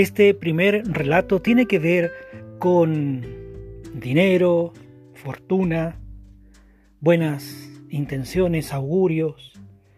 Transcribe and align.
Este 0.00 0.32
primer 0.32 0.82
relato 0.86 1.42
tiene 1.42 1.66
que 1.66 1.78
ver 1.78 2.10
con 2.58 3.20
dinero, 3.92 4.72
fortuna, 5.12 6.00
buenas 7.00 7.68
intenciones, 7.90 8.72
augurios, 8.72 9.52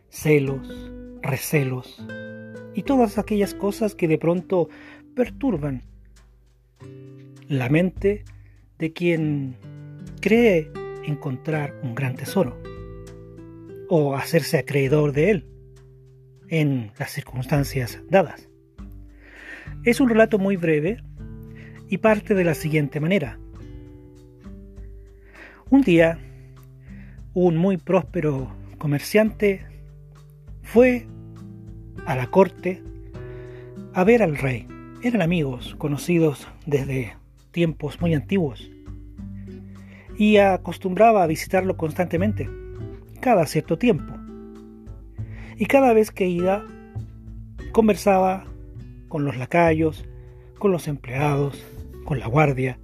celos, 0.09 0.91
recelos 1.23 2.05
y 2.75 2.83
todas 2.83 3.17
aquellas 3.17 3.55
cosas 3.55 3.95
que 3.95 4.09
de 4.09 4.19
pronto 4.19 4.69
perturban 5.15 5.85
la 7.47 7.69
mente 7.69 8.25
de 8.81 8.93
quien 8.93 9.57
cree 10.21 10.69
encontrar 11.05 11.79
un 11.85 11.95
gran 11.95 12.17
tesoro 12.17 12.61
o 13.89 14.17
hacerse 14.17 14.59
acreedor 14.59 15.13
de 15.13 15.31
él 15.31 15.47
en 16.49 16.91
las 16.99 17.13
circunstancias 17.13 18.01
dadas. 18.11 18.49
Es 19.85 20.01
un 20.01 20.09
relato 20.09 20.39
muy 20.39 20.57
breve 20.57 21.03
y 21.89 21.99
parte 21.99 22.35
de 22.35 22.45
la 22.45 22.55
siguiente 22.55 23.01
manera. 23.01 23.41
Un 25.71 25.81
día, 25.83 26.21
un 27.35 27.57
muy 27.57 27.79
próspero 27.79 28.55
comerciante 28.79 29.67
fue 30.63 31.09
a 32.07 32.15
la 32.15 32.29
corte 32.29 32.81
a 33.93 34.05
ver 34.05 34.23
al 34.23 34.37
rey. 34.37 34.69
Eran 35.03 35.21
amigos, 35.21 35.75
conocidos 35.79 36.47
desde 36.65 37.17
tiempos 37.51 38.01
muy 38.01 38.15
antiguos, 38.15 38.71
y 40.17 40.37
acostumbraba 40.37 41.25
a 41.25 41.27
visitarlo 41.27 41.77
constantemente, 41.77 42.49
cada 43.21 43.47
cierto 43.47 43.79
tiempo. 43.79 44.15
Y 45.57 45.67
cada 45.67 45.93
vez 45.93 46.13
que 46.13 46.29
iba, 46.29 46.65
conversaba 47.73 48.45
con 49.13 49.27
los 49.27 49.37
lacayos, 49.37 50.07
con 50.59 50.73
los 50.73 50.89
empleados, 50.89 51.63
con 52.07 52.19
la 52.19 52.29
guardia, 52.29 52.79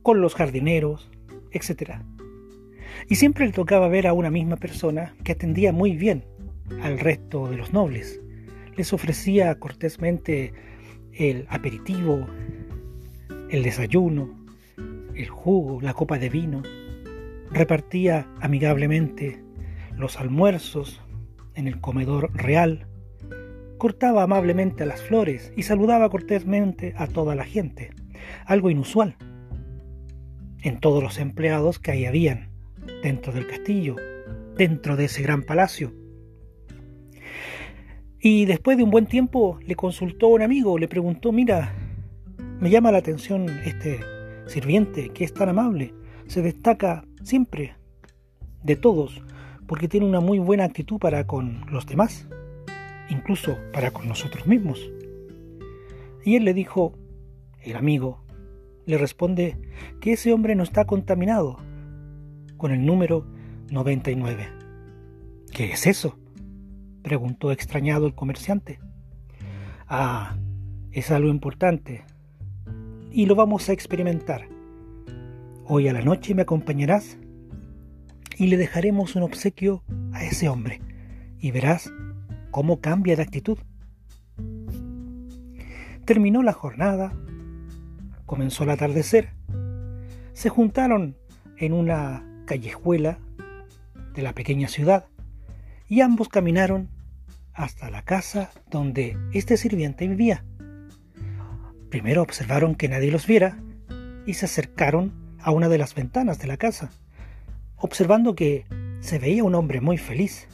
con 0.00 0.22
los 0.22 0.34
jardineros, 0.34 1.10
etc. 1.50 1.96
Y 3.10 3.16
siempre 3.16 3.44
le 3.44 3.52
tocaba 3.52 3.88
ver 3.88 4.06
a 4.06 4.14
una 4.14 4.30
misma 4.30 4.56
persona 4.56 5.14
que 5.22 5.32
atendía 5.32 5.72
muy 5.74 5.94
bien 5.94 6.24
al 6.82 6.98
resto 6.98 7.50
de 7.50 7.58
los 7.58 7.74
nobles. 7.74 8.18
Les 8.76 8.94
ofrecía 8.94 9.54
cortésmente 9.58 10.54
el 11.12 11.44
aperitivo, 11.50 12.26
el 13.50 13.62
desayuno, 13.62 14.46
el 15.14 15.28
jugo, 15.28 15.82
la 15.82 15.92
copa 15.92 16.18
de 16.18 16.30
vino. 16.30 16.62
Repartía 17.50 18.26
amigablemente 18.40 19.44
los 19.98 20.18
almuerzos 20.18 21.02
en 21.56 21.68
el 21.68 21.78
comedor 21.82 22.34
real. 22.34 22.86
Cortaba 23.84 24.22
amablemente 24.22 24.86
las 24.86 25.02
flores 25.02 25.52
y 25.58 25.64
saludaba 25.64 26.08
cortésmente 26.08 26.94
a 26.96 27.06
toda 27.06 27.34
la 27.34 27.44
gente, 27.44 27.90
algo 28.46 28.70
inusual 28.70 29.14
en 30.62 30.80
todos 30.80 31.02
los 31.02 31.18
empleados 31.18 31.78
que 31.78 31.90
ahí 31.90 32.06
habían, 32.06 32.48
dentro 33.02 33.30
del 33.34 33.46
castillo, 33.46 33.96
dentro 34.56 34.96
de 34.96 35.04
ese 35.04 35.22
gran 35.22 35.42
palacio. 35.42 35.92
Y 38.18 38.46
después 38.46 38.78
de 38.78 38.84
un 38.84 38.90
buen 38.90 39.04
tiempo 39.04 39.58
le 39.60 39.74
consultó 39.74 40.28
a 40.28 40.30
un 40.30 40.40
amigo, 40.40 40.78
le 40.78 40.88
preguntó, 40.88 41.30
mira, 41.30 41.74
me 42.60 42.70
llama 42.70 42.90
la 42.90 42.96
atención 42.96 43.50
este 43.66 44.00
sirviente 44.46 45.10
que 45.10 45.24
es 45.24 45.34
tan 45.34 45.50
amable, 45.50 45.92
se 46.26 46.40
destaca 46.40 47.04
siempre 47.22 47.74
de 48.62 48.76
todos, 48.76 49.22
porque 49.66 49.88
tiene 49.88 50.06
una 50.06 50.20
muy 50.20 50.38
buena 50.38 50.64
actitud 50.64 50.98
para 50.98 51.26
con 51.26 51.66
los 51.70 51.84
demás, 51.84 52.26
incluso 53.08 53.58
para 53.72 53.90
con 53.90 54.08
nosotros 54.08 54.46
mismos. 54.46 54.80
Y 56.24 56.36
él 56.36 56.44
le 56.44 56.54
dijo, 56.54 56.94
el 57.60 57.76
amigo, 57.76 58.24
le 58.86 58.98
responde 58.98 59.58
que 60.00 60.12
ese 60.12 60.32
hombre 60.32 60.54
no 60.54 60.62
está 60.62 60.84
contaminado 60.84 61.58
con 62.56 62.72
el 62.72 62.84
número 62.84 63.26
99. 63.70 64.48
¿Qué 65.52 65.72
es 65.72 65.86
eso? 65.86 66.18
preguntó 67.02 67.52
extrañado 67.52 68.06
el 68.06 68.14
comerciante. 68.14 68.80
Ah, 69.86 70.36
es 70.92 71.10
algo 71.10 71.28
importante. 71.28 72.04
Y 73.12 73.26
lo 73.26 73.34
vamos 73.34 73.68
a 73.68 73.72
experimentar. 73.72 74.48
Hoy 75.66 75.88
a 75.88 75.92
la 75.92 76.02
noche 76.02 76.34
me 76.34 76.42
acompañarás 76.42 77.18
y 78.36 78.46
le 78.48 78.56
dejaremos 78.56 79.16
un 79.16 79.22
obsequio 79.22 79.82
a 80.12 80.24
ese 80.24 80.48
hombre 80.48 80.80
y 81.38 81.50
verás 81.50 81.90
cómo 82.54 82.80
cambia 82.80 83.16
de 83.16 83.22
actitud. 83.22 83.58
Terminó 86.04 86.40
la 86.44 86.52
jornada, 86.52 87.12
comenzó 88.26 88.62
el 88.62 88.70
atardecer, 88.70 89.30
se 90.34 90.50
juntaron 90.50 91.16
en 91.58 91.72
una 91.72 92.24
callejuela 92.46 93.18
de 94.14 94.22
la 94.22 94.34
pequeña 94.34 94.68
ciudad 94.68 95.06
y 95.88 96.00
ambos 96.00 96.28
caminaron 96.28 96.90
hasta 97.54 97.90
la 97.90 98.02
casa 98.02 98.52
donde 98.70 99.18
este 99.32 99.56
sirviente 99.56 100.06
vivía. 100.06 100.44
Primero 101.90 102.22
observaron 102.22 102.76
que 102.76 102.88
nadie 102.88 103.10
los 103.10 103.26
viera 103.26 103.58
y 104.26 104.34
se 104.34 104.44
acercaron 104.44 105.12
a 105.40 105.50
una 105.50 105.68
de 105.68 105.78
las 105.78 105.96
ventanas 105.96 106.38
de 106.38 106.46
la 106.46 106.56
casa, 106.56 106.90
observando 107.74 108.36
que 108.36 108.64
se 109.00 109.18
veía 109.18 109.42
un 109.42 109.56
hombre 109.56 109.80
muy 109.80 109.98
feliz. 109.98 110.46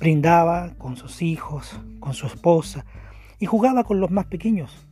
Brindaba 0.00 0.74
con 0.78 0.96
sus 0.96 1.20
hijos, 1.20 1.78
con 2.00 2.14
su 2.14 2.26
esposa 2.26 2.86
y 3.38 3.44
jugaba 3.44 3.84
con 3.84 4.00
los 4.00 4.10
más 4.10 4.26
pequeños. 4.26 4.88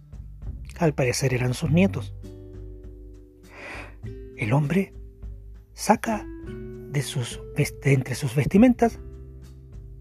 Al 0.78 0.92
parecer 0.92 1.32
eran 1.32 1.54
sus 1.54 1.70
nietos. 1.70 2.14
El 4.36 4.52
hombre 4.52 4.92
saca 5.72 6.24
de, 6.92 7.02
sus, 7.02 7.40
entre 7.84 8.14
sus 8.14 8.34
vestimentas 8.34 9.00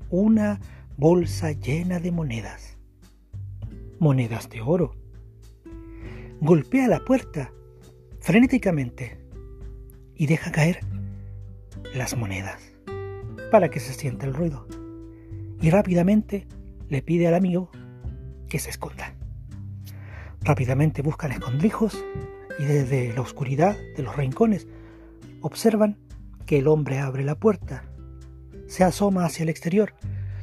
una 0.10 0.60
bolsa 0.98 1.54
llena 1.54 2.00
de 2.00 2.12
monedas, 2.12 2.78
monedas 4.00 4.50
de 4.50 4.62
oro. 4.62 4.92
Golpea 6.42 6.88
la 6.88 7.00
puerta 7.00 7.52
frenéticamente 8.20 9.18
y 10.16 10.28
deja 10.28 10.52
caer 10.52 10.82
las 11.94 12.18
monedas 12.18 12.62
para 13.52 13.70
que 13.70 13.80
se 13.80 13.94
sienta 13.94 14.26
el 14.26 14.34
ruido. 14.34 14.68
Y 15.62 15.70
rápidamente 15.70 16.48
le 16.90 17.02
pide 17.02 17.28
al 17.28 17.36
amigo 17.36 17.70
que 18.48 18.60
se 18.60 18.70
esconda. 18.70 19.14
Rápidamente 20.42 21.02
buscan 21.02 21.32
escondrijos 21.32 22.04
y 22.60 22.66
desde 22.66 23.14
la 23.14 23.22
oscuridad 23.22 23.76
de 23.96 24.04
los 24.04 24.16
rincones 24.16 24.68
observan 25.42 25.98
que 26.46 26.60
el 26.60 26.68
hombre 26.68 27.00
abre 27.00 27.24
la 27.24 27.36
puerta 27.36 27.84
se 28.68 28.84
asoma 28.84 29.26
hacia 29.26 29.44
el 29.44 29.50
exterior. 29.50 29.94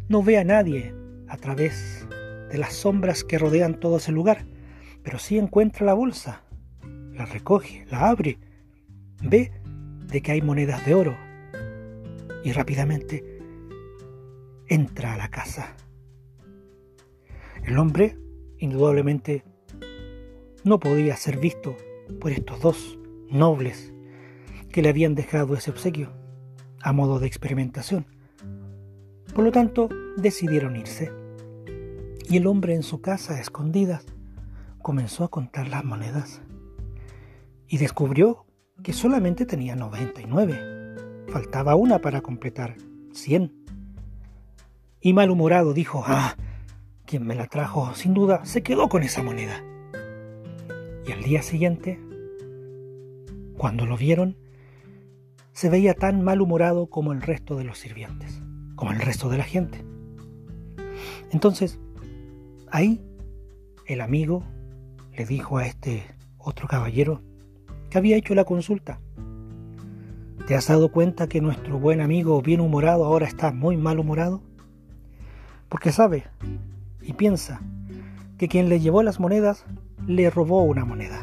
No 0.08 0.22
ve 0.22 0.38
a 0.38 0.44
nadie 0.44 0.94
a 1.28 1.36
través 1.36 2.06
de 2.50 2.58
las 2.58 2.72
sombras 2.75 3.22
que 3.22 3.38
rodean 3.38 3.78
todo 3.78 3.98
ese 3.98 4.12
lugar, 4.12 4.44
pero 5.02 5.19
sí 5.19 5.38
encuentra 5.38 5.86
la 5.86 5.94
bolsa. 5.94 6.42
La 7.12 7.26
recoge, 7.26 7.86
la 7.91 8.08
abre, 8.08 8.38
ve 9.22 9.52
de 10.06 10.20
que 10.20 10.32
hay 10.32 10.42
monedas 10.42 10.84
de 10.84 10.94
oro 10.94 11.16
y 12.42 12.52
rápidamente 12.52 13.33
entra 14.69 15.14
a 15.14 15.16
la 15.16 15.28
casa. 15.28 15.76
El 17.64 17.78
hombre, 17.78 18.19
indudablemente, 18.58 19.44
no 20.64 20.78
podía 20.78 21.16
ser 21.16 21.38
visto 21.38 21.76
por 22.20 22.32
estos 22.32 22.60
dos 22.60 22.98
nobles 23.30 23.92
que 24.70 24.82
le 24.82 24.88
habían 24.88 25.14
dejado 25.14 25.55
ese 25.55 25.70
obsequio 25.70 26.12
a 26.82 26.93
modo 26.93 27.19
de 27.19 27.26
experimentación. 27.26 28.06
Por 29.34 29.44
lo 29.44 29.52
tanto, 29.52 29.88
decidieron 30.16 30.76
irse. 30.76 31.11
Y 32.28 32.37
el 32.37 32.46
hombre 32.46 32.75
en 32.75 32.82
su 32.82 33.00
casa, 33.00 33.34
a 33.34 33.40
escondidas, 33.40 34.05
comenzó 34.82 35.25
a 35.25 35.31
contar 35.31 35.69
las 35.69 35.84
monedas. 35.84 36.43
Y 37.66 37.78
descubrió 37.78 38.46
que 38.82 38.93
solamente 38.93 39.46
tenía 39.46 39.76
99. 39.76 41.26
Faltaba 41.28 41.75
una 41.75 42.00
para 42.00 42.20
completar 42.20 42.76
100. 43.12 43.63
Y 45.04 45.12
malhumorado 45.12 45.74
dijo, 45.74 46.02
ah, 46.06 46.34
quien 47.04 47.26
me 47.26 47.34
la 47.34 47.46
trajo 47.46 47.94
sin 47.94 48.14
duda 48.14 48.44
se 48.46 48.62
quedó 48.62 48.88
con 48.88 49.02
esa 49.02 49.22
moneda. 49.22 49.62
Y 51.06 51.12
al 51.12 51.22
día 51.22 51.42
siguiente, 51.42 52.00
cuando 53.58 53.84
lo 53.84 53.98
vieron, 53.98 54.38
se 55.52 55.68
veía 55.68 55.92
tan 55.92 56.22
malhumorado 56.22 56.86
como 56.86 57.12
el 57.12 57.20
resto 57.20 57.54
de 57.54 57.64
los 57.64 57.78
sirvientes 57.78 58.40
como 58.74 58.92
el 58.92 59.00
resto 59.00 59.28
de 59.28 59.38
la 59.38 59.44
gente. 59.44 59.84
Entonces, 61.30 61.78
ahí 62.70 63.00
el 63.86 64.00
amigo 64.00 64.42
le 65.16 65.26
dijo 65.26 65.58
a 65.58 65.66
este 65.66 66.02
otro 66.38 66.66
caballero 66.66 67.22
que 67.90 67.98
había 67.98 68.16
hecho 68.16 68.34
la 68.34 68.44
consulta. 68.44 69.00
¿Te 70.46 70.54
has 70.54 70.68
dado 70.68 70.90
cuenta 70.90 71.28
que 71.28 71.40
nuestro 71.40 71.78
buen 71.78 72.00
amigo 72.00 72.40
bien 72.42 72.60
humorado 72.60 73.04
ahora 73.04 73.26
está 73.26 73.52
muy 73.52 73.76
mal 73.76 73.98
humorado? 73.98 74.42
Porque 75.75 75.91
sabe 75.91 76.23
y 77.03 77.15
piensa 77.15 77.61
que 78.38 78.47
quien 78.47 78.69
le 78.69 78.79
llevó 78.79 79.03
las 79.03 79.19
monedas 79.19 79.65
le 80.06 80.31
robó 80.31 80.62
una 80.62 80.85
moneda. 80.85 81.21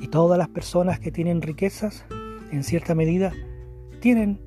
Y 0.00 0.08
todas 0.08 0.38
las 0.38 0.48
personas 0.48 1.00
que 1.00 1.12
tienen 1.12 1.42
riquezas, 1.42 2.06
en 2.50 2.64
cierta 2.64 2.94
medida, 2.94 3.30
tienen 4.00 4.40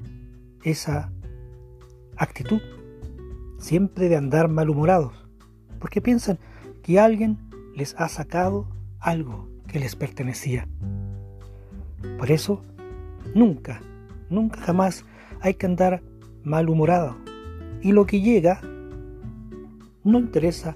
esa 0.64 1.12
actitud 2.16 2.60
siempre 3.60 4.10
de 4.10 4.16
andar 4.16 4.48
malhumorados, 4.48 5.14
porque 5.80 6.02
piensan 6.02 6.40
que 6.82 7.00
alguien 7.00 7.38
les 7.76 7.94
ha 8.00 8.10
sacado 8.10 8.68
algo 9.00 9.48
que 9.68 9.80
les 9.80 9.96
pertenecía. 9.96 10.68
Por 12.18 12.32
eso, 12.32 12.64
nunca, 13.36 13.84
nunca 14.32 14.60
jamás 14.62 15.06
hay 15.42 15.54
que 15.54 15.68
andar 15.68 16.02
malhumorado. 16.44 17.27
Y 17.82 17.92
lo 17.92 18.06
que 18.06 18.22
llega 18.22 18.62
no 20.04 20.20
interesa 20.20 20.76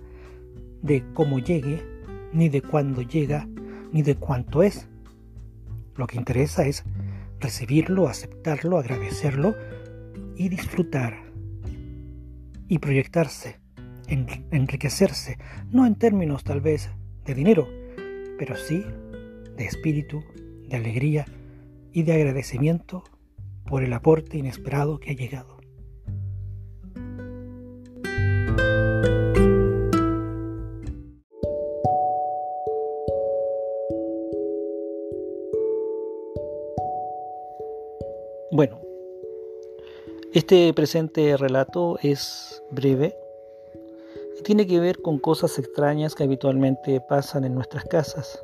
de 0.82 1.04
cómo 1.14 1.40
llegue, 1.40 1.84
ni 2.34 2.50
de 2.50 2.62
cuándo 2.62 3.02
llega, 3.02 3.48
ni 3.92 4.02
de 4.02 4.16
cuánto 4.16 4.64
es. 4.64 4.88
Lo 5.96 6.08
que 6.08 6.18
interesa 6.18 6.66
es 6.66 6.84
recibirlo, 7.40 8.08
aceptarlo, 8.08 8.78
agradecerlo 8.78 9.56
y 10.36 10.50
disfrutar 10.50 11.32
y 12.68 12.80
proyectarse, 12.80 13.60
enriquecerse, 14.08 15.38
no 15.72 15.86
en 15.86 15.96
términos 15.96 16.44
tal 16.44 16.62
vez 16.62 16.90
de 17.26 17.36
dinero, 17.36 17.68
pero 18.38 18.56
sí 18.56 18.84
de 19.58 19.66
espíritu, 19.66 20.24
de 20.70 20.78
alegría 20.78 21.26
y 21.92 22.04
de 22.04 22.14
agradecimiento 22.14 23.04
por 23.66 23.84
el 23.84 23.94
aporte 23.94 24.38
inesperado 24.38 25.00
que 25.00 25.12
ha 25.12 25.16
llegado. 25.16 25.61
Este 40.34 40.74
presente 40.74 41.36
relato 41.36 41.98
es 42.02 42.64
breve 42.72 43.14
y 44.40 44.44
tiene 44.44 44.66
que 44.66 44.80
ver 44.80 45.02
con 45.02 45.20
cosas 45.20 45.60
extrañas 45.60 46.16
que 46.16 46.24
habitualmente 46.24 47.02
pasan 47.02 47.44
en 47.44 47.54
nuestras 47.54 47.84
casas. 47.84 48.42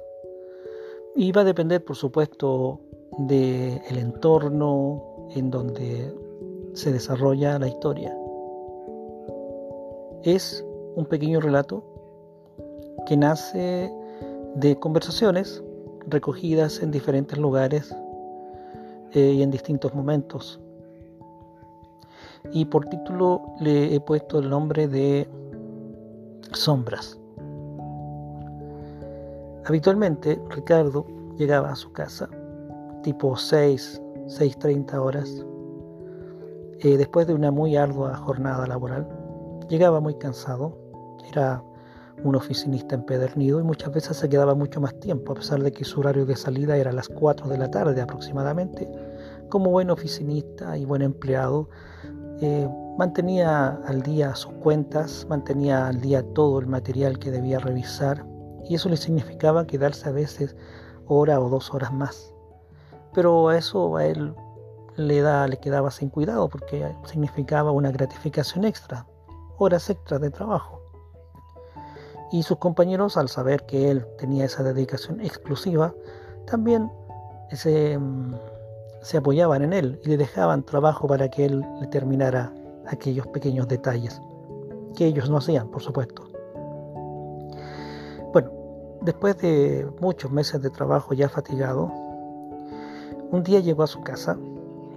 Y 1.15 1.31
va 1.31 1.41
a 1.41 1.45
depender, 1.45 1.85
por 1.85 1.95
supuesto, 1.95 2.81
del 3.19 3.97
entorno 3.97 5.29
en 5.33 5.49
donde 5.49 6.13
se 6.73 6.91
desarrolla 6.91 7.57
la 7.57 7.69
historia. 7.69 8.13
Es 10.23 10.65
un 10.97 11.05
pequeño 11.05 11.39
relato 11.39 11.85
que 13.05 13.15
nace 13.15 13.89
de 14.55 14.77
conversaciones 14.77 15.63
recogidas 16.05 16.81
en 16.81 16.91
diferentes 16.91 17.37
lugares 17.39 17.95
eh, 19.13 19.31
y 19.37 19.41
en 19.41 19.51
distintos 19.51 19.95
momentos. 19.95 20.59
Y 22.51 22.65
por 22.65 22.85
título 22.85 23.41
le 23.59 23.93
he 23.93 23.99
puesto 23.99 24.39
el 24.39 24.49
nombre 24.49 24.87
de 24.87 25.27
Sombras. 26.53 27.19
Habitualmente 29.65 30.41
Ricardo 30.49 31.05
llegaba 31.37 31.71
a 31.71 31.75
su 31.75 31.91
casa 31.91 32.29
tipo 33.07 33.37
6, 33.37 34.01
6.30 34.27 34.95
horas, 34.95 35.45
eh, 36.79 36.97
después 36.97 37.25
de 37.25 37.33
una 37.33 37.51
muy 37.51 37.77
ardua 37.77 38.17
jornada 38.17 38.67
laboral. 38.67 39.07
Llegaba 39.69 40.01
muy 40.01 40.15
cansado, 40.15 40.77
era 41.31 41.63
un 42.23 42.35
oficinista 42.35 42.95
empedernido 42.95 43.59
y 43.61 43.63
muchas 43.63 43.93
veces 43.93 44.17
se 44.17 44.27
quedaba 44.27 44.55
mucho 44.55 44.81
más 44.81 44.99
tiempo, 44.99 45.31
a 45.31 45.35
pesar 45.35 45.63
de 45.63 45.71
que 45.71 45.85
su 45.85 45.99
horario 45.99 46.25
de 46.25 46.35
salida 46.35 46.75
era 46.75 46.89
a 46.89 46.93
las 46.93 47.07
4 47.07 47.47
de 47.47 47.57
la 47.57 47.71
tarde 47.71 48.01
aproximadamente. 48.01 48.89
Como 49.49 49.69
buen 49.69 49.89
oficinista 49.89 50.77
y 50.77 50.83
buen 50.83 51.01
empleado, 51.01 51.69
eh, 52.41 52.69
mantenía 52.97 53.79
al 53.85 54.01
día 54.01 54.35
sus 54.35 54.53
cuentas, 54.53 55.25
mantenía 55.29 55.87
al 55.87 56.01
día 56.01 56.23
todo 56.33 56.59
el 56.59 56.67
material 56.67 57.17
que 57.19 57.31
debía 57.31 57.59
revisar 57.59 58.25
y 58.63 58.75
eso 58.75 58.89
le 58.89 58.97
significaba 58.97 59.65
quedarse 59.65 60.09
a 60.09 60.11
veces 60.11 60.55
hora 61.07 61.39
o 61.39 61.49
dos 61.49 61.73
horas 61.73 61.93
más. 61.93 62.33
Pero 63.13 63.49
a 63.49 63.57
eso 63.57 63.97
a 63.97 64.05
él 64.05 64.35
le, 64.95 65.47
le 65.47 65.57
quedaba 65.57 65.89
sin 65.91 66.09
cuidado 66.09 66.49
porque 66.49 66.93
significaba 67.05 67.71
una 67.71 67.91
gratificación 67.91 68.65
extra, 68.65 69.07
horas 69.57 69.89
extras 69.89 70.21
de 70.21 70.29
trabajo. 70.29 70.81
Y 72.31 72.43
sus 72.43 72.57
compañeros, 72.57 73.15
al 73.15 73.29
saber 73.29 73.65
que 73.65 73.89
él 73.89 74.05
tenía 74.17 74.45
esa 74.45 74.61
dedicación 74.61 75.21
exclusiva, 75.21 75.93
también 76.45 76.91
se, 77.51 77.97
mm, 77.97 78.35
se 79.01 79.17
apoyaban 79.17 79.63
en 79.63 79.73
él 79.73 79.99
y 80.03 80.09
le 80.09 80.17
dejaban 80.17 80.63
trabajo 80.63 81.07
para 81.07 81.29
que 81.29 81.45
él 81.45 81.65
le 81.79 81.87
terminara 81.87 82.53
aquellos 82.87 83.27
pequeños 83.27 83.67
detalles, 83.67 84.21
que 84.95 85.05
ellos 85.05 85.29
no 85.29 85.37
hacían, 85.37 85.69
por 85.69 85.81
supuesto. 85.81 86.23
Bueno, 88.33 88.51
después 89.01 89.37
de 89.37 89.87
muchos 89.99 90.31
meses 90.31 90.61
de 90.61 90.69
trabajo 90.69 91.13
ya 91.13 91.29
fatigado, 91.29 91.91
un 93.31 93.43
día 93.43 93.59
llegó 93.59 93.83
a 93.83 93.87
su 93.87 94.01
casa, 94.01 94.37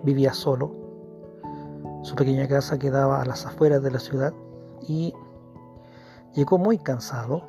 vivía 0.03 0.33
solo, 0.33 0.73
su 2.03 2.15
pequeña 2.15 2.49
casa 2.49 2.79
quedaba 2.79 3.21
a 3.21 3.25
las 3.27 3.45
afueras 3.45 3.83
de 3.83 3.91
la 3.91 3.99
ciudad 3.99 4.33
y 4.89 5.13
llegó 6.35 6.59
muy 6.59 6.79
cansado, 6.79 7.43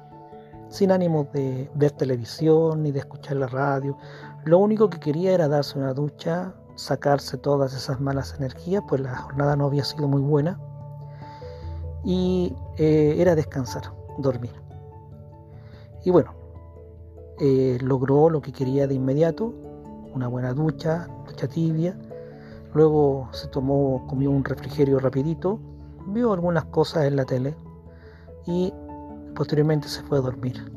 sin 0.72 0.92
ánimo 0.92 1.28
de 1.34 1.70
ver 1.76 1.92
televisión 1.92 2.82
ni 2.82 2.92
de 2.92 3.00
escuchar 3.00 3.38
la 3.38 3.48
radio. 3.48 3.98
Lo 4.46 4.58
único 4.58 4.90
que 4.90 5.00
quería 5.00 5.34
era 5.34 5.48
darse 5.48 5.78
una 5.78 5.94
ducha, 5.94 6.56
sacarse 6.76 7.38
todas 7.38 7.74
esas 7.74 8.00
malas 8.00 8.34
energías, 8.38 8.82
pues 8.88 9.02
la 9.02 9.16
jornada 9.16 9.56
no 9.56 9.66
había 9.66 9.84
sido 9.84 10.08
muy 10.08 10.22
buena, 10.22 10.60
y 12.04 12.56
eh, 12.78 13.16
era 13.20 13.36
descansar, 13.36 13.84
dormir. 14.18 14.54
Y 16.04 16.10
bueno, 16.10 16.34
eh, 17.40 17.78
logró 17.82 18.30
lo 18.30 18.42
que 18.42 18.54
quería 18.54 18.88
de 18.88 18.96
inmediato, 18.96 19.54
una 20.16 20.28
buena 20.28 20.54
ducha, 20.54 21.08
ducha 21.28 21.48
tibia, 21.48 21.98
luego 22.74 23.28
se 23.34 23.48
tomó, 23.50 24.08
comió 24.08 24.32
un 24.32 24.44
refrigerio 24.44 25.00
rapidito, 25.00 25.60
vio 26.08 26.32
algunas 26.32 26.66
cosas 26.66 27.06
en 27.06 27.18
la 27.18 27.26
tele 27.26 27.56
y 28.48 28.74
posteriormente 29.36 29.88
se 29.88 30.02
fue 30.04 30.18
a 30.18 30.22
dormir. 30.22 30.72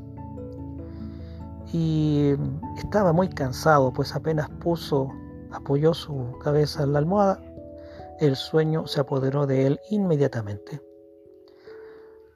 Y 1.73 2.35
estaba 2.79 3.13
muy 3.13 3.29
cansado, 3.29 3.93
pues 3.93 4.15
apenas 4.15 4.49
puso, 4.61 5.09
apoyó 5.51 5.93
su 5.93 6.39
cabeza 6.43 6.85
en 6.85 6.93
la 6.93 7.01
almohada, 7.01 7.41
el 8.21 8.37
sueño 8.37 8.87
se 8.87 9.01
apoderó 9.01 9.47
de 9.47 9.67
él 9.67 9.81
inmediatamente. 9.91 10.81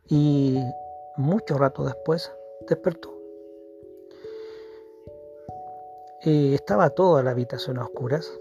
Y 0.08 0.58
mucho 1.16 1.56
rato 1.56 1.84
después 1.84 2.32
despertó. 2.66 3.14
Y 6.22 6.54
estaba 6.54 6.90
toda 6.90 7.22
la 7.22 7.30
habitación 7.30 7.78
a 7.78 7.84
oscuras. 7.84 8.32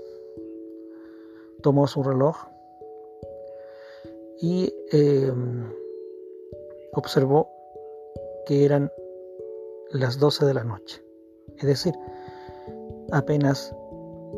Tomó 1.61 1.87
su 1.87 2.01
reloj 2.01 2.37
y 4.39 4.73
em, 4.91 5.71
observó 6.93 7.56
que 8.47 8.63
eran 8.63 8.89
las 9.91 10.19
12 10.19 10.45
de 10.45 10.53
la 10.53 10.63
noche. 10.63 11.03
Es 11.57 11.67
decir, 11.67 11.93
apenas 13.11 13.75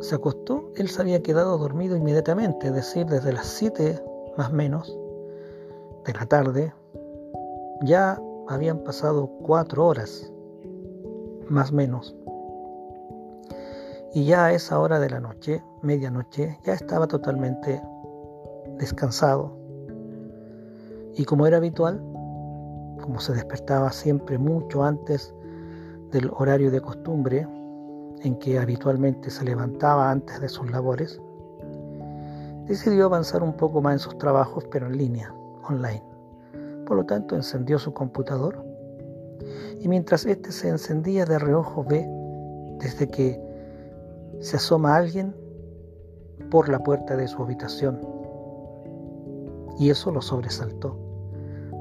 se 0.02 0.16
acostó, 0.16 0.72
él 0.76 0.90
se 0.90 1.02
había 1.02 1.22
quedado 1.22 1.60
dormido 1.60 1.96
inmediatamente, 1.96 2.68
es 2.68 2.74
decir, 2.74 3.06
desde 3.06 3.34
las 3.34 3.46
7 3.46 4.04
más 4.36 4.52
menos 4.52 4.98
de 6.06 6.14
la 6.14 6.26
tarde, 6.26 6.74
ya 7.84 8.20
habían 8.48 8.80
pasado 8.84 9.30
4 9.44 9.86
horas 9.86 10.32
más 11.48 11.72
menos. 11.72 12.16
Y 14.16 14.26
ya 14.26 14.46
a 14.46 14.54
esa 14.54 14.80
hora 14.80 15.00
de 15.00 15.12
la 15.12 15.20
noche, 15.20 15.64
medianoche, 15.84 16.58
ya 16.64 16.74
estaba 16.74 17.08
totalmente 17.08 17.80
descansado. 18.80 19.56
Y 21.14 21.26
como 21.26 21.46
era 21.46 21.58
habitual, 21.58 22.02
como 23.02 23.20
se 23.20 23.34
despertaba 23.34 23.92
siempre 23.92 24.38
mucho 24.38 24.84
antes 24.84 25.34
del 26.12 26.30
horario 26.36 26.72
de 26.72 26.82
costumbre 26.82 27.48
en 28.22 28.36
que 28.40 28.60
habitualmente 28.60 29.30
se 29.30 29.46
levantaba 29.46 30.12
antes 30.12 30.40
de 30.42 30.50
sus 30.50 30.70
labores, 30.72 31.22
decidió 32.66 33.06
avanzar 33.06 33.44
un 33.44 33.54
poco 33.54 33.82
más 33.82 33.94
en 33.94 34.00
sus 34.00 34.18
trabajos, 34.18 34.66
pero 34.72 34.88
en 34.88 34.98
línea, 34.98 35.34
online. 35.68 36.04
Por 36.86 36.98
lo 36.98 37.06
tanto, 37.06 37.36
encendió 37.36 37.80
su 37.80 37.94
computador 37.94 38.64
y 39.80 39.88
mientras 39.88 40.26
éste 40.26 40.52
se 40.52 40.70
encendía 40.70 41.26
de 41.26 41.40
reojo 41.40 41.84
ve 41.84 42.06
desde 42.80 43.08
que 43.08 43.40
se 44.40 44.58
asoma 44.58 44.96
alguien 44.96 45.36
por 46.50 46.70
la 46.70 46.80
puerta 46.80 47.16
de 47.16 47.28
su 47.28 47.42
habitación. 47.42 48.00
Y 49.78 49.90
eso 49.90 50.12
lo 50.12 50.22
sobresaltó. 50.22 51.09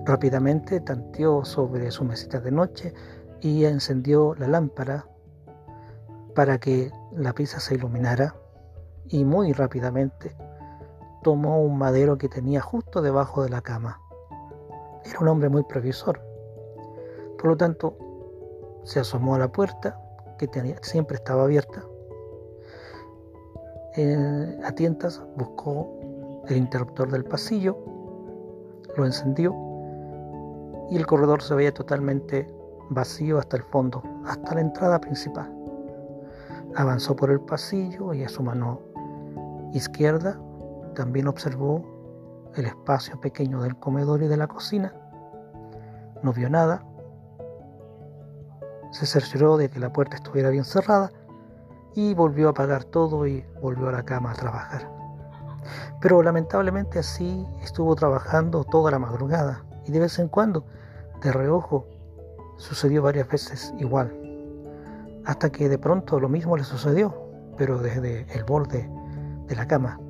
Rápidamente 0.08 0.80
tanteó 0.80 1.44
sobre 1.44 1.90
su 1.90 2.02
mesita 2.02 2.40
de 2.40 2.50
noche 2.50 2.94
y 3.42 3.66
encendió 3.66 4.34
la 4.36 4.48
lámpara 4.48 5.06
para 6.34 6.56
que 6.56 6.90
la 7.12 7.34
pieza 7.34 7.60
se 7.60 7.74
iluminara 7.74 8.34
y 9.08 9.26
muy 9.26 9.52
rápidamente 9.52 10.34
tomó 11.22 11.60
un 11.60 11.76
madero 11.76 12.16
que 12.16 12.30
tenía 12.30 12.62
justo 12.62 13.02
debajo 13.02 13.42
de 13.42 13.50
la 13.50 13.60
cama. 13.60 14.00
Era 15.04 15.18
un 15.20 15.28
hombre 15.28 15.50
muy 15.50 15.64
previsor. 15.64 16.22
Por 17.36 17.50
lo 17.50 17.56
tanto, 17.58 17.98
se 18.84 19.00
asomó 19.00 19.34
a 19.34 19.38
la 19.38 19.52
puerta, 19.52 20.00
que 20.38 20.48
siempre 20.80 21.16
estaba 21.16 21.42
abierta. 21.42 21.84
Eh, 23.94 24.58
a 24.64 24.72
tientas 24.72 25.22
buscó 25.36 26.42
el 26.48 26.56
interruptor 26.56 27.10
del 27.10 27.26
pasillo, 27.26 27.76
lo 28.96 29.04
encendió 29.04 29.67
y 30.90 30.96
el 30.96 31.06
corredor 31.06 31.42
se 31.42 31.54
veía 31.54 31.72
totalmente 31.72 32.46
vacío 32.90 33.38
hasta 33.38 33.56
el 33.56 33.62
fondo, 33.64 34.02
hasta 34.26 34.54
la 34.54 34.60
entrada 34.60 35.00
principal. 35.00 35.52
Avanzó 36.76 37.16
por 37.16 37.30
el 37.30 37.40
pasillo 37.40 38.14
y 38.14 38.24
a 38.24 38.28
su 38.28 38.42
mano 38.42 38.80
izquierda 39.72 40.38
también 40.94 41.28
observó 41.28 41.84
el 42.54 42.66
espacio 42.66 43.20
pequeño 43.20 43.62
del 43.62 43.76
comedor 43.76 44.22
y 44.22 44.28
de 44.28 44.36
la 44.36 44.46
cocina. 44.46 44.94
No 46.22 46.32
vio 46.32 46.50
nada. 46.50 46.84
Se 48.90 49.06
cercioró 49.06 49.56
de 49.56 49.68
que 49.68 49.78
la 49.78 49.92
puerta 49.92 50.16
estuviera 50.16 50.50
bien 50.50 50.64
cerrada 50.64 51.12
y 51.94 52.14
volvió 52.14 52.48
a 52.48 52.50
apagar 52.50 52.84
todo 52.84 53.26
y 53.26 53.44
volvió 53.60 53.88
a 53.88 53.92
la 53.92 54.04
cama 54.04 54.32
a 54.32 54.34
trabajar. 54.34 54.90
Pero 56.00 56.22
lamentablemente 56.22 56.98
así 56.98 57.46
estuvo 57.62 57.94
trabajando 57.94 58.64
toda 58.64 58.90
la 58.90 58.98
madrugada 58.98 59.64
y 59.84 59.92
de 59.92 60.00
vez 60.00 60.18
en 60.18 60.28
cuando, 60.28 60.64
de 61.22 61.32
reojo, 61.32 61.86
sucedió 62.56 63.02
varias 63.02 63.28
veces 63.28 63.72
igual. 63.78 64.12
Hasta 65.24 65.50
que 65.50 65.68
de 65.68 65.78
pronto 65.78 66.20
lo 66.20 66.28
mismo 66.28 66.56
le 66.56 66.64
sucedió, 66.64 67.14
pero 67.56 67.78
desde 67.78 68.26
el 68.34 68.44
borde 68.44 68.88
de 69.46 69.56
la 69.56 69.66
cama. 69.66 70.00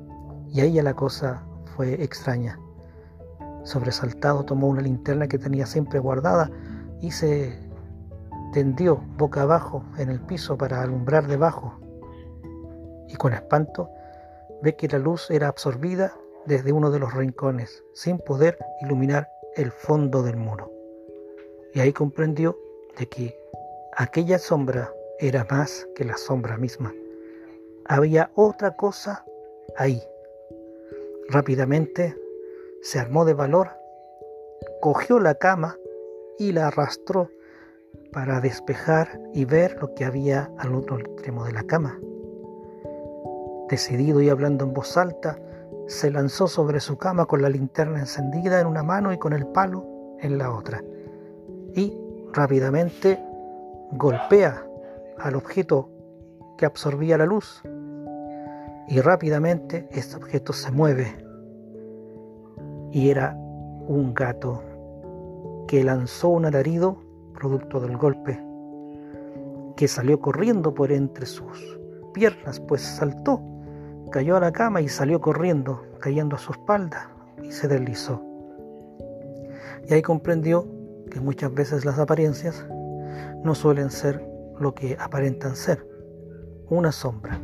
Y 0.47 0.61
ahí 0.61 0.73
ya 0.73 0.83
la 0.83 0.93
cosa 0.93 1.43
fue 1.75 2.01
extraña. 2.03 2.59
Sobresaltado 3.63 4.43
tomó 4.43 4.67
una 4.67 4.81
linterna 4.81 5.27
que 5.27 5.37
tenía 5.37 5.65
siempre 5.65 5.99
guardada 5.99 6.49
y 7.01 7.11
se 7.11 7.57
tendió 8.53 9.01
boca 9.17 9.43
abajo 9.43 9.83
en 9.97 10.09
el 10.09 10.19
piso 10.21 10.57
para 10.57 10.81
alumbrar 10.81 11.27
debajo. 11.27 11.79
Y 13.07 13.15
con 13.15 13.33
espanto 13.33 13.89
ve 14.61 14.75
que 14.75 14.87
la 14.87 14.99
luz 14.99 15.29
era 15.29 15.47
absorbida 15.47 16.13
desde 16.45 16.71
uno 16.71 16.89
de 16.89 16.99
los 16.99 17.13
rincones, 17.13 17.83
sin 17.93 18.17
poder 18.19 18.57
iluminar 18.81 19.29
el 19.55 19.71
fondo 19.71 20.23
del 20.23 20.37
muro. 20.37 20.78
Y 21.73 21.79
ahí 21.79 21.93
comprendió 21.93 22.57
de 22.97 23.07
que 23.07 23.37
aquella 23.95 24.39
sombra 24.39 24.91
era 25.19 25.45
más 25.49 25.87
que 25.95 26.05
la 26.05 26.17
sombra 26.17 26.57
misma. 26.57 26.93
Había 27.85 28.31
otra 28.35 28.75
cosa 28.75 29.25
ahí, 29.77 30.01
Rápidamente 31.31 32.17
se 32.81 32.97
armó 32.97 33.23
de 33.23 33.35
valor, 33.35 33.69
cogió 34.81 35.19
la 35.19 35.35
cama 35.35 35.77
y 36.39 36.53
la 36.53 36.69
arrastró 36.69 37.29
para 38.11 38.41
despejar 38.41 39.21
y 39.31 39.45
ver 39.45 39.77
lo 39.79 39.93
que 39.93 40.05
había 40.05 40.51
al 40.57 40.73
otro 40.73 40.97
extremo 40.97 41.45
de 41.45 41.51
la 41.51 41.61
cama. 41.63 41.99
Decidido 43.69 44.23
y 44.23 44.29
hablando 44.29 44.65
en 44.65 44.73
voz 44.73 44.97
alta, 44.97 45.37
se 45.85 46.09
lanzó 46.09 46.47
sobre 46.47 46.79
su 46.79 46.97
cama 46.97 47.27
con 47.27 47.43
la 47.43 47.49
linterna 47.49 47.99
encendida 47.99 48.59
en 48.59 48.65
una 48.65 48.81
mano 48.81 49.13
y 49.13 49.19
con 49.19 49.33
el 49.33 49.45
palo 49.45 49.85
en 50.21 50.39
la 50.39 50.51
otra. 50.51 50.83
Y 51.75 51.97
rápidamente 52.33 53.19
golpea 53.91 54.63
al 55.17 55.35
objeto 55.35 55.89
que 56.57 56.65
absorbía 56.65 57.17
la 57.17 57.25
luz 57.25 57.61
y 58.87 58.99
rápidamente 59.01 59.87
este 59.91 60.15
objeto 60.15 60.51
se 60.51 60.71
mueve 60.71 61.25
y 62.91 63.09
era 63.09 63.35
un 63.35 64.13
gato 64.13 64.63
que 65.67 65.83
lanzó 65.83 66.29
un 66.29 66.45
alarido 66.45 66.97
producto 67.33 67.79
del 67.79 67.97
golpe, 67.97 68.39
que 69.77 69.87
salió 69.87 70.19
corriendo 70.19 70.73
por 70.73 70.91
entre 70.91 71.25
sus 71.25 71.79
piernas, 72.13 72.59
pues 72.59 72.81
saltó, 72.81 73.41
cayó 74.11 74.35
a 74.35 74.39
la 74.39 74.51
cama 74.51 74.81
y 74.81 74.89
salió 74.89 75.21
corriendo, 75.21 75.83
cayendo 75.99 76.35
a 76.35 76.39
su 76.39 76.51
espalda 76.51 77.11
y 77.43 77.51
se 77.51 77.67
deslizó. 77.67 78.21
Y 79.87 79.93
ahí 79.93 80.01
comprendió 80.01 80.67
que 81.09 81.19
muchas 81.19 81.53
veces 81.53 81.85
las 81.85 81.99
apariencias 81.99 82.65
no 83.43 83.55
suelen 83.55 83.89
ser 83.89 84.25
lo 84.59 84.73
que 84.73 84.97
aparentan 84.99 85.55
ser, 85.55 85.85
una 86.69 86.91
sombra. 86.91 87.41